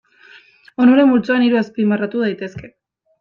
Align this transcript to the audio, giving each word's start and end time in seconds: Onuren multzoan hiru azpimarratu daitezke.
Onuren 0.85 1.07
multzoan 1.11 1.45
hiru 1.47 1.59
azpimarratu 1.59 2.23
daitezke. 2.25 2.71